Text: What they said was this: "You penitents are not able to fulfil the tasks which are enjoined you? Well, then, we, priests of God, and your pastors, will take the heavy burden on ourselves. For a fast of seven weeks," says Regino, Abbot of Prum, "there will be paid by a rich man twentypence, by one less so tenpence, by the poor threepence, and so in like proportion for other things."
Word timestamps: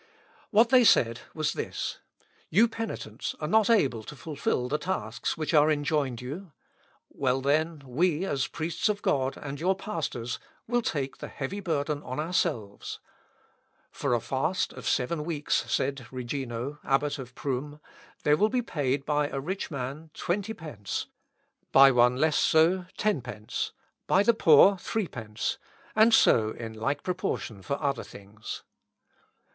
What 0.49 0.69
they 0.69 0.83
said 0.83 1.19
was 1.35 1.53
this: 1.53 1.99
"You 2.49 2.67
penitents 2.67 3.35
are 3.39 3.47
not 3.47 3.69
able 3.69 4.01
to 4.05 4.15
fulfil 4.15 4.67
the 4.67 4.79
tasks 4.79 5.37
which 5.37 5.53
are 5.53 5.69
enjoined 5.69 6.21
you? 6.21 6.53
Well, 7.11 7.39
then, 7.39 7.83
we, 7.85 8.27
priests 8.51 8.89
of 8.89 9.03
God, 9.03 9.37
and 9.37 9.59
your 9.59 9.75
pastors, 9.75 10.39
will 10.67 10.81
take 10.81 11.19
the 11.19 11.27
heavy 11.27 11.59
burden 11.59 12.01
on 12.01 12.19
ourselves. 12.19 12.99
For 13.91 14.15
a 14.15 14.19
fast 14.19 14.73
of 14.73 14.87
seven 14.89 15.23
weeks," 15.23 15.71
says 15.71 15.93
Regino, 16.11 16.79
Abbot 16.83 17.19
of 17.19 17.35
Prum, 17.35 17.79
"there 18.23 18.35
will 18.37 18.49
be 18.49 18.63
paid 18.63 19.05
by 19.05 19.27
a 19.29 19.39
rich 19.39 19.69
man 19.69 20.09
twentypence, 20.15 21.05
by 21.71 21.91
one 21.91 22.17
less 22.17 22.37
so 22.37 22.85
tenpence, 22.97 23.71
by 24.07 24.23
the 24.23 24.33
poor 24.33 24.77
threepence, 24.79 25.59
and 25.95 26.11
so 26.11 26.49
in 26.57 26.73
like 26.73 27.03
proportion 27.03 27.61
for 27.61 27.79
other 27.79 28.03
things." 28.03 28.63